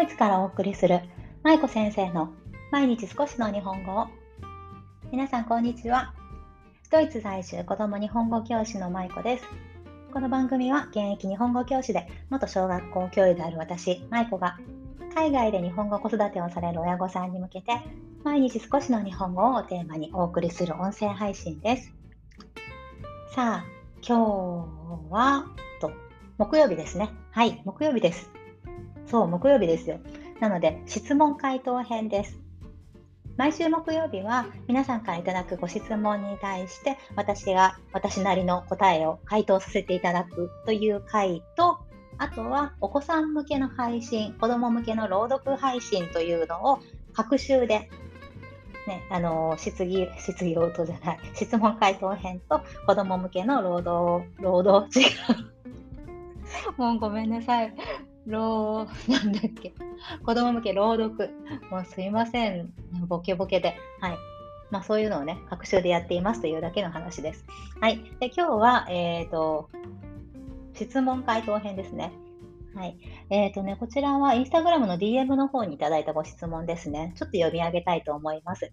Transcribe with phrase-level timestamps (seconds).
[0.00, 1.02] ドイツからお送りする
[1.42, 2.32] 舞子先生の
[2.72, 4.06] 毎日少しの日本語を。
[5.12, 6.14] 皆さんこんにちは。
[6.90, 9.44] ドイツ在住子供日本語教師の舞子です。
[10.10, 14.56] この番組は現役日本語教師で元小学校教諭である私舞子が
[15.14, 17.72] 海外で日本語子育てをされる親御さんに向けて
[18.24, 21.92] 毎日少しの日本語をテーマにお送りする音声配信です。
[23.34, 23.64] さあ
[24.00, 24.64] 今
[25.10, 25.44] 日は
[25.78, 25.92] と
[26.38, 27.10] 木曜日ですね。
[27.32, 28.39] はい木曜日です。
[29.10, 29.98] そう、木曜日ですよ。
[30.38, 32.40] なので、質問回答編です。
[33.36, 41.78] 毎週木曜日は皆さんからいただくご質問に対して私が私なりの答えを回答させていただくという回と
[42.18, 46.80] あとはお子さん向けの配信子供向けの朗読配信というのを
[47.14, 47.88] 各週で、
[48.86, 55.08] ね、あの質疑質疑応答じゃない質問回答編と子供向けの労働労働違う
[56.76, 57.74] もうごめんなさい
[58.26, 59.74] 朗、なんだっけ、
[60.24, 61.30] 子供向け朗読。
[61.70, 62.72] もうすいません、
[63.08, 63.76] ボケボケで。
[64.00, 64.18] はい。
[64.70, 67.44] まあそういうのをね、学習でやっていますというだけの話です。
[67.80, 68.02] はい。
[68.20, 69.68] で、今日は、えっ、ー、と、
[70.74, 72.12] 質問回答編ですね。
[72.74, 72.96] はい。
[73.30, 77.12] えっ、ー、とね、こちらはインスタグラムの DM の方にいただいたご質問ですね。
[77.16, 78.72] ちょっと読み上げたいと思います。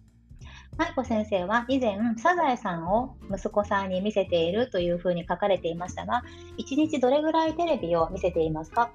[0.76, 6.22] 舞子先生は以前、サザエさんを息子さんに見せているというふうに書かれていましたが、
[6.58, 8.92] 1日どれぐらいテレビを見せていますか？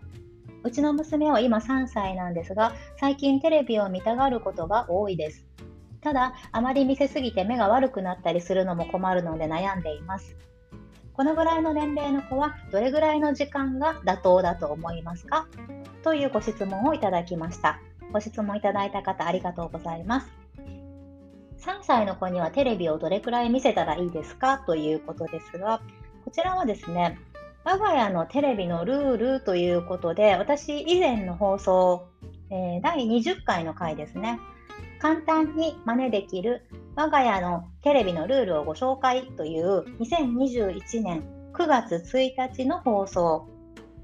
[0.64, 5.46] うちの娘は今3歳なんですが、最近テレビを見たがることが多いです。
[6.02, 10.36] ただ、あまり見せすぎて目が悪くなったりするのも困るので悩んでいます。
[11.14, 15.48] このぐらいの年齢の子はどれぐらいの時間が妥当だと思いますか？
[16.02, 17.80] というご質問をいただきました。
[18.12, 20.32] ご質問いただいた方ありがとうございます。
[21.60, 24.58] 3歳の子にはテレビをどれくらい見せたらいいですか？
[24.58, 25.82] ということですが、
[26.26, 27.20] こちらはですね、
[27.66, 32.08] 我が家のテレビのルールということで、私以前の放送、
[32.50, 34.40] えー、第20回の回ですね。
[35.00, 36.66] 簡単に真似できる
[36.96, 41.24] 我が家のテレビのルールをご紹介という2021年
[41.54, 43.50] 9月1日の放送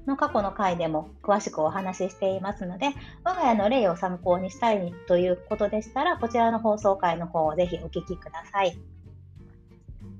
[0.06, 2.88] の過去の回でも詳しくお話ししていますので、
[3.24, 8.78] 我が家の例を参考にしたいということでしたら、こちらの放送回の方をぜひお聞きください。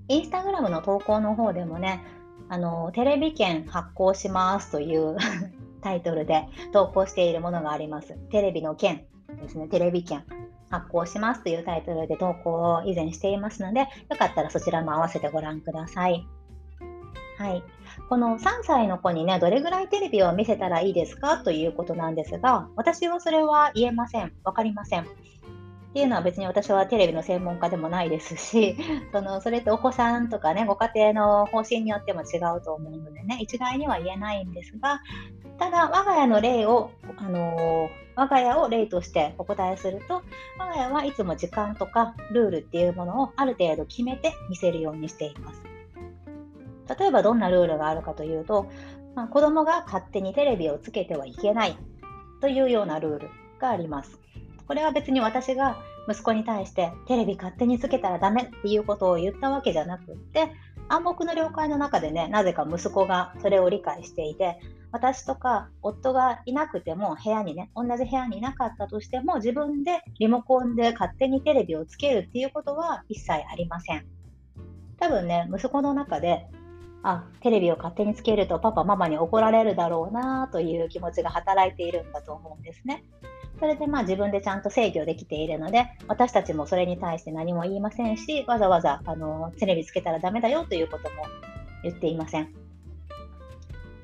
[0.08, 2.02] インスタグラムの投稿の方でもね、
[2.50, 5.16] あのテレビ券発行しますという
[5.82, 8.14] タイトルで投稿しているものがあります。
[8.30, 9.06] テレビの券
[9.40, 10.24] ですね、テレビ券
[10.68, 13.86] 発行しますというタイトルで投稿を以前していますので、よ
[14.18, 16.26] かったらそちらも合わせてご覧ください。
[17.38, 17.62] はい、
[18.08, 24.32] この3歳の子にね、どれぐらいテレビを見せたらいいですかということなんですが、私はそれは言えません。
[24.44, 25.06] 分かりません。
[25.90, 28.76] っていうのは別に私はテレビの専門家でもないですし、
[29.12, 35.00] そのそれってお子さんとかね、ご家庭の方針によっても違うと思うのでね、一概には言えないんですが、
[35.58, 40.22] ただ我が家の例を、あのー、我が家を例としてお答えすると、
[40.58, 45.60] 我が家はいつも時間とかルールっていうものをある程度決めて見せるようにしています。
[47.00, 48.66] 例えばどんなルールがあるかというと、
[49.16, 51.76] まあ、子供が勝手にテレビをつけてはいけない
[52.40, 54.19] というようなルールがあります。
[54.70, 60.52] これは別に私が息子に対してテレビ勝手につけたらダメっていうことを言ったわけじゃなくって
[60.88, 64.60] 暗黙の了解の中でねなぜか息子がそれを理解していて
[64.92, 74.06] 私とか夫がいなくても部屋にね同じ部屋にいなかったとしても自分でリモコンで勝手にテレビをつけるっていうことは一切ありません
[75.00, 76.46] 多分ね息子の中で
[77.02, 83.02] あテレビを勝手につけるとパパママに怒られるだろうなという気持ちが働いているんだと思うんですね。
[83.60, 91.26] それでまあ自分でちゃんと制御できているので、私たちもそれに対して何も言いませんし、わざわざあのテレビつけたらダメだよということも
[91.82, 92.48] 言っていません。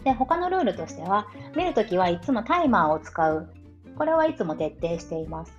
[0.04, 3.48] で、他のルールとしては、見るときはいつもタイマーを使う。
[3.96, 5.58] これはいつも徹底しています。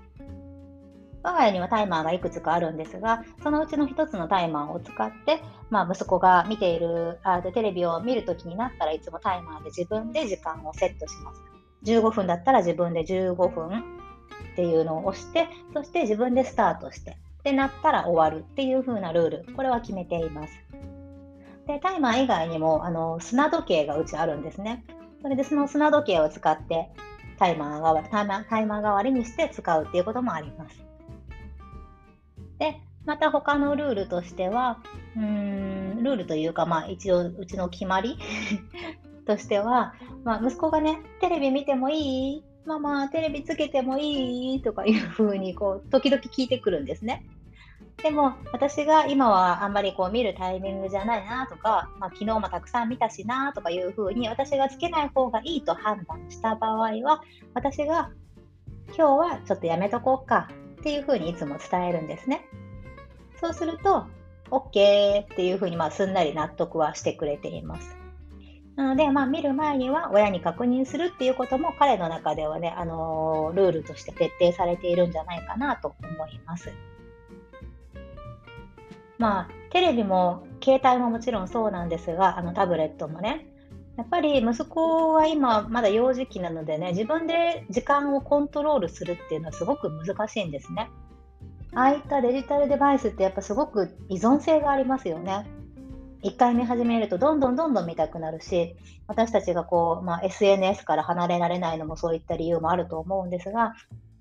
[1.24, 5.42] 我が家にはタイマーがいくつかあるんですが、そのうちの1つのタイマーを使って、
[5.72, 11.57] まあ、息子が見ているあテレビを見るときになったらいつもタイマーで自分で時間をセットします。
[11.92, 13.80] 15分だったら自分で15分
[14.54, 20.54] っていうのを押して、そして自分でスタートして、で、なったら終わるっていう風なルール、これは決めています。
[21.68, 24.84] で、タイマー以外にも、あの、砂時計がうちあるんですね。
[25.22, 26.90] それでその砂時計を使って
[27.38, 30.84] タイマー代わり、タイマータイマー代わりにして使うっていうこともあります。
[32.60, 34.80] で、また他のルールとしては、
[35.16, 38.18] うーん、ルールというか、まあ一応うちの決まり
[39.28, 39.94] としては、
[40.24, 42.44] まあ、息子がね、テレビ見てもいい？
[42.66, 44.62] ママ、テレビつけてもいい？
[44.62, 47.26] とかいうふうに、こう、時々聞いてくるんですね。
[48.02, 57.22] でも、私が今はあんまりこう見るタイミングじゃないなとか、まあ、昨日もたくさん見たしなとかいうふうに、私がつけない方がいいと判断した場合は、
[57.54, 58.12] 私が
[58.96, 62.48] 今日はちょっとやめとこうかっていうふうにいつも伝えるんですね。
[63.42, 64.06] そうすると、
[64.52, 67.98] OK っていうふうにまあすんなり納得はしてくれています。
[68.78, 76.72] なので、まあ、見る前には親に確認するっていうことも彼の中ではね、あの、ルールとして徹底されているんじゃないかなと思います。
[79.18, 83.48] まあ、テレビも携帯ももちろんそうなんですが、あのタブレットもね、
[83.98, 90.92] やっぱり息子は今まだ幼児期なのでね、自分で時間をコントロールするっていうのはすごく難しいんですね。
[91.74, 95.48] ああいったデジタルデバイスってやっぱすごく依存性がありますよね。
[96.24, 98.76] 1回目始めるとどんどんどんどん見たくなるし
[99.08, 103.74] 私たちがこう、まあ、SNS から離れられないのもそういった理由もあると思うんですが、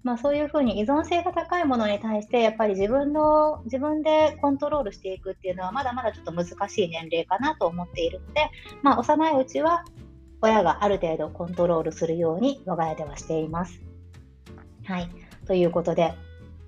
[0.02, 8.50] まあ、そういうふうに依存性が高いものに対してやっぱり自分の自分でコントロールしていくっていうのはまだまだちょっと難しい年齢かなと思っているので、
[8.82, 9.84] まあ、幼いうちは
[10.42, 13.80] 親がある程度コントロールするように我が家ではしています。
[14.84, 15.08] はい。
[15.46, 16.14] ということで、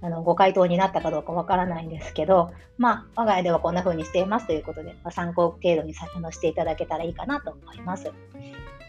[0.00, 8.12] あのご回答になったかどうかわからないんですけど、まあ、我が家ではこんな風にしていますということで、まあ、参考程度にあのしていただけたらいいかなと思います。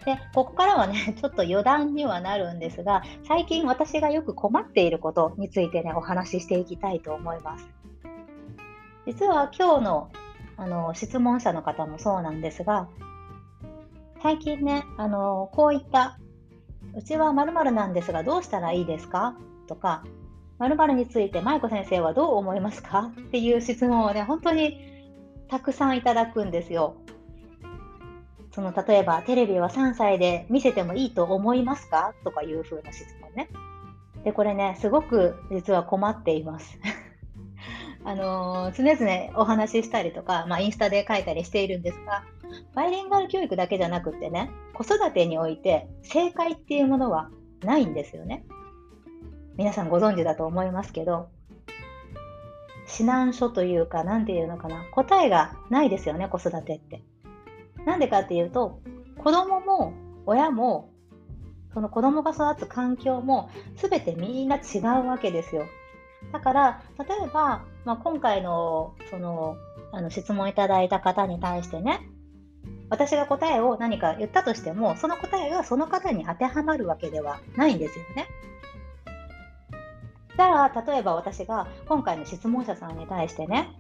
[0.06, 7.68] で、ここからはね、 ちょっと余談にはなるんですが、最近私がよく困っていることについてね、お話ししていきたいと思います。
[9.06, 10.10] 実は今日の
[10.58, 12.88] あの質問者の方もそうなんですが、
[14.22, 16.18] 最近ね、あのこういった、
[16.96, 19.36] うちは〇〇なんですが、どうしたらいいですか？
[19.68, 20.04] とか、
[20.60, 23.12] 〇〇について舞子先生はどう思いますか？
[23.18, 24.80] っていう質問をね、本当に
[25.48, 26.96] たくさんいただくんですよ。
[28.52, 32.14] その例えば、テレビは3歳で見せてもいいと思いますか？
[32.24, 33.50] とかいう風な質問ね。
[34.24, 36.78] で、これね、すごく実は困っています。
[38.04, 42.24] あの、常々お話ししたりとか、まあ、インスタで書いたりしているんですが、
[42.74, 47.30] バイリンガル教育だけじゃなくってね、子育てにおいて正解っていうものは
[47.64, 48.46] ないんですよね。
[49.60, 51.28] 皆さんご存知だと思いますけど、
[52.90, 57.04] 指南書というか、何て言うのかな、答えがないですよね、子育てって。
[57.86, 58.80] なんでかっていうと、
[59.18, 59.92] 子供も
[60.26, 60.92] 親も、
[61.74, 65.66] その子供が育つ環境も全てみんな違うわけですよ。
[66.32, 69.58] だから、例えば、まあ、今回のその
[69.92, 72.08] あの質問いただいた方に対してね、
[72.90, 78.26] 私が答えを何か言ったとしても、その答えがその方に当てはまるわけではないんですよね。
[80.40, 83.76] じゃあ、例えば私が今回の質問者さんに対してね、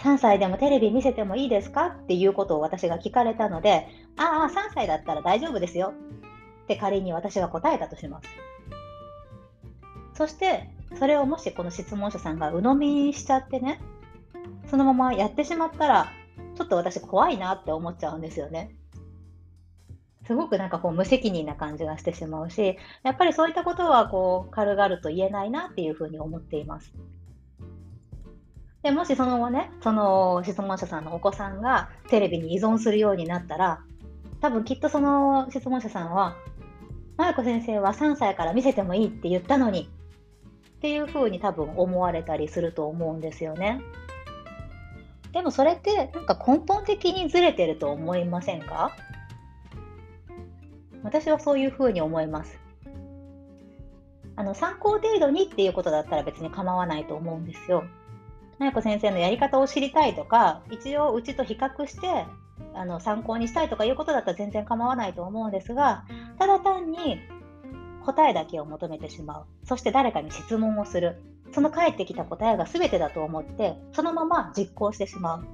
[0.00, 1.86] 3歳でもテレビ見せてもいいですか？
[1.86, 3.86] っていうことを私が聞かれたので、
[4.18, 5.94] ああ、3歳だったら大丈夫ですよ
[6.64, 8.28] って仮に私が答えたとします。
[10.12, 10.68] そして、
[10.98, 13.80] それをもしこの質問者さんが鵜呑みにしちゃってね、
[14.66, 16.08] そのままやってしまったら、
[16.54, 18.76] ちょっと私怖いなって思っちゃうんですよね。
[20.28, 26.92] すごくなんかこう無責任な感じがしてしまうし、やっぱりそういったことはこう軽々と言えないなっていうふうに思っています。
[28.82, 33.80] でもしその後ね、その質問者さんのお子さんがテレビに依存するようになったら、
[34.40, 36.36] 多分きっとその質問者さんは、
[37.16, 39.90] 麻子先生は3歳から見せてもいいって言ったのに
[40.76, 43.80] っていうふうに多分思われたりすると思うんですよね。
[45.32, 48.92] でもそれってなんか根本的にずれてると思いませんか？
[51.08, 52.60] 私はそういうふうに思います。
[54.36, 57.84] あの参考程度にっていうことだったら別に構わないと思うんですよ。
[58.58, 62.26] な子先生のやり方を知りたいとか、一応うちと比較して
[62.74, 66.04] あの参考にしたいとかいうことだったら全然構わないと思うんですが、
[66.38, 67.18] ただ単に
[68.04, 69.46] 答えだけを求めてしまう。
[69.64, 71.22] そして誰かに質問をする。
[71.52, 75.44] その返ってきた答えが全てだと思って、そのまま実行してしまう。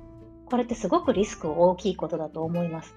[0.47, 2.97] これってすごくリスク大きいことだと思います。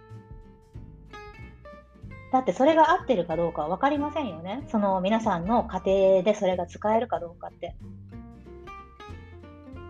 [2.37, 4.63] だってそれが合ってるかどうかは分かりませんよね。
[4.69, 7.75] その皆さんの家庭でそれが使えるかどうかって。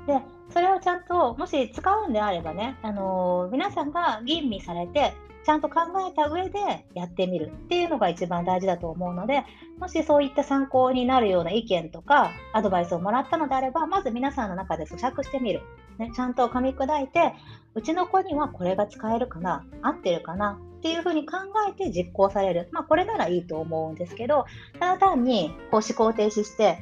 [0.08, 5.14] で、それをちゃんと、もし使うんであればね、あのー、皆さんが吟味されて、
[5.44, 9.44] ちゃんと考えた上でやってみるっていうのが一番大事だと思うので、
[9.78, 15.64] もしそういった参考になるような意見とかアドバイスをもらったのであれば、まず皆さんの中で咀嚼してみる。
[15.98, 17.34] ね、ちゃんと噛み砕いて、
[17.76, 21.38] うちの子にはこれが使えるかな合ってるかなっていうふうに考
[21.70, 22.70] えて実行される。
[22.72, 24.46] まあ、これならいいと思うんですけど、
[24.80, 26.80] ただ単にこう思考停止して、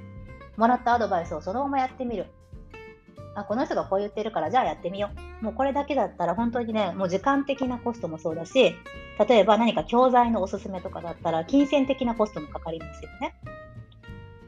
[0.57, 2.27] もらったアドバイスをそのままやってみる。
[3.35, 5.09] あ、この人がこう言ってるからじゃあやってみよ
[5.41, 5.45] う。
[5.45, 8.75] もうこれだけだったら本当にね、もう時間的なコストもそうだし、
[9.27, 13.35] 例えば何か教材のおすすめとかだったら金銭的なコストもかかりますよね。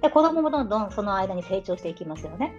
[0.02, 2.54] で、子供もどんどんその間に成長していきますよね。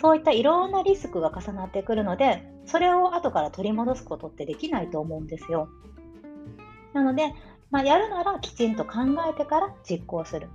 [0.00, 5.68] そういったいろんなリスクが重なってくるので、それを後から取り戻すことってできないと思うんですよ。
[6.92, 7.34] なので、
[7.70, 10.48] まあ、やるならきちんと考えてから実行する。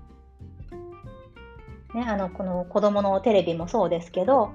[1.93, 4.53] ね、あのこの子どものテレビもそうですけど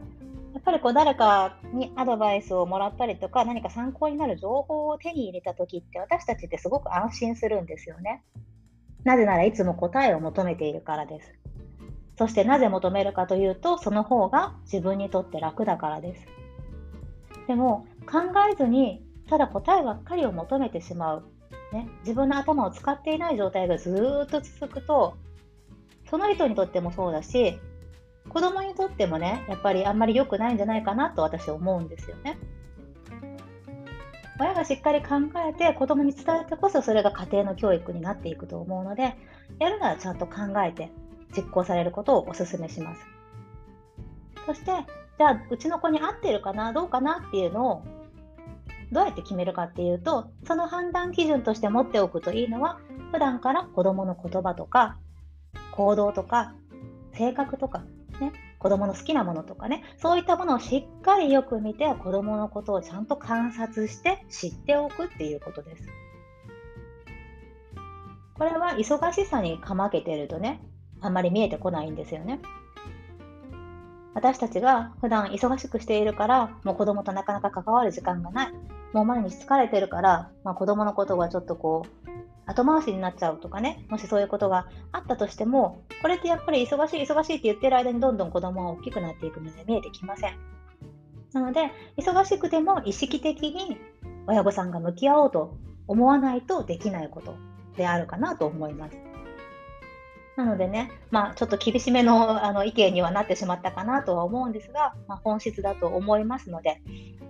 [0.54, 8.25] やっぱりこう誰かにアドバイスをもらったりとか何か参考になる情報を手に入れた時って私たちってすごく安心するんですよね。
[9.04, 11.35] なぜならいつも答えを求めているからです。
[12.18, 16.26] そしてなぜ求めるかというとその方が自分にとって楽だからです。
[17.47, 21.25] でも考えずにただ答えばっかりを求めてしまう、
[21.73, 25.16] ね、自分の頭を使っていない状態がずっと続くと
[26.08, 27.58] その人にとってもそうだし
[28.28, 32.38] 子供にとってもねやっぱりあんまり良くないんじゃないかなと私は思うんですよね。
[34.38, 35.14] 親がしっかり考
[35.49, 39.14] えて子供に伝えてこそそれが家庭の教育になっていくと思うので
[39.58, 40.90] やるならちゃんと考えて
[41.35, 43.00] 実行されることをお勧めします。
[44.44, 44.73] そして
[45.18, 47.82] じゃあうちの子に合ってるかなどうかなっていうのを
[48.93, 52.78] どうやって決めるかっていうとその判断基準として持っておくといいのは
[53.12, 54.99] 普段から子どもの言葉とか
[55.73, 56.55] 行動とか
[57.14, 57.85] 性格とか、
[58.21, 65.88] ね、子どもの好きなものとかねそういったものをしっかりよく見て子どものことをちゃんと観察して知っておくっていうことです。
[68.35, 70.61] これは忙しさにかまけてるとね
[71.00, 72.40] あんまり見えてこないんですよね。
[74.16, 78.52] 私たちが普段忙しくしているから、もう子供となかなか関わる時間がない。
[78.96, 82.10] もう毎日疲れてるから、まあ、子供のことがちょっとこう、
[82.46, 90.38] 後回しになっちゃうとかね、もしそういうことがあったとしても、これってやっぱり忙しい、忙しいって言ってる間にどんどん子供は大きくなっていくので見えてきません。
[91.34, 93.76] なので、忙しくても意識的に
[94.26, 95.50] 親御さんが向き合おうと
[95.86, 97.34] 思わないとできないこと
[97.76, 98.96] であるかなと思います。
[100.37, 106.83] なのでね、まあ、ちょっと厳しめのあの意見にはなってしまったかなとは思うんですが、まあ、本質だと思いますので、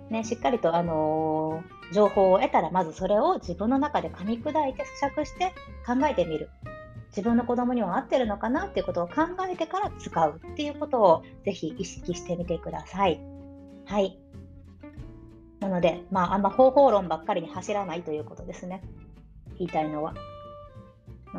[0.09, 5.53] ね、しっかりと、あのー、情報を得たら、まずそれを自分の中で噛み砕いて咀嚼して
[5.85, 6.49] 考えてみる。
[7.09, 13.19] 自分の子供には合ってるのかなっていうことを考えてから使うっていうことをぜひ意識してみてください。
[13.85, 14.19] はい。
[15.59, 18.81] なので、まあ、あんま方法論ばっかりに走らないということですね。
[19.57, 20.13] 言いたいのは。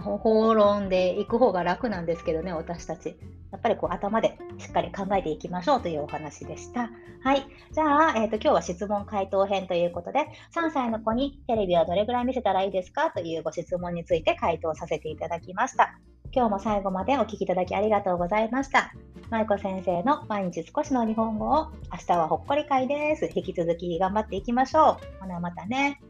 [0.00, 3.16] 方法論で行く方が楽なんですけどね、私たち。
[3.50, 6.90] やっぱりこう頭でしっかり考えていきましょうというお話でした。
[7.22, 7.46] はい。
[7.72, 13.10] じゃあ、えーと、今日は質問回答編ということで、3歳の子にテレビはどれぐらい見せたらいいですか？
[13.10, 15.98] というご質問について回答させていただきました。
[16.30, 18.92] 今日も最後までお聞きいただきありがとうございました。
[19.30, 23.30] 舞子先生の毎日少しの日本語を明日はほっこり会です。
[23.34, 25.20] 引き続き頑張っていきましょう。
[25.20, 26.00] ほなまたね。